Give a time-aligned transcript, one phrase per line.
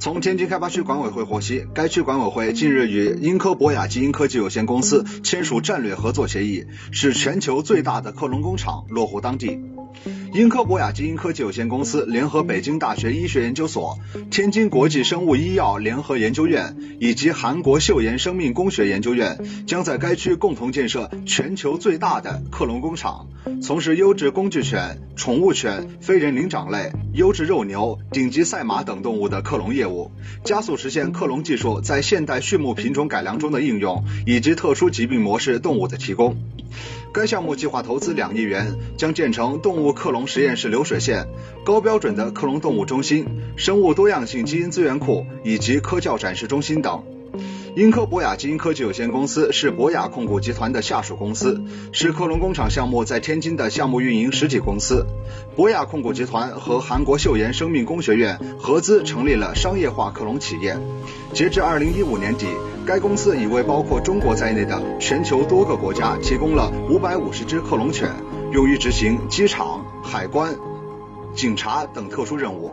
[0.00, 9.60] 从天津开发区管委会获悉，该区管委会近日与英科博雅基因科技有限公司签署战略合作协议，使全球最大的克隆工厂落户当地。
[10.32, 13.98] 英科博雅基因科技有限公司联合北京大学医学研究所、
[14.30, 23.26] 天津国际生物医药联合研究院以及韩国秀妍生命工学研究院，将在该区共同建设全球最大的克隆工厂，
[23.60, 30.12] 从事优质工具犬、宠物犬、非人灵长类、优质肉牛、顶级赛马等动物的克隆业务，
[30.44, 36.36] 加速实现克隆技术在现代畜牧品种改良中的应用，以及特殊疾病模式动物的提供。
[37.12, 41.28] 该项目计划投资两亿元，将建成动物克隆实验室流水线、
[41.64, 47.02] 高标准的克隆动物中心、生物多样性基因资源库以及科教展示中心等。
[47.76, 55.06] 英科博雅基因科技有限公司是博雅控股集团的下属公司，是克隆工厂项目在天津的项目运营实体公司。
[55.54, 60.76] 博雅控股集团和韩国秀妍生命工学院合资成立了商业化克隆企业。
[61.32, 62.48] 截至二零一五年底，
[62.84, 68.10] 该公司已为包括中国在内的全球多个国家提供了五百五十只克隆犬，
[68.50, 70.56] 用于执行机场、海关、
[71.34, 72.70] 警察等特殊任务。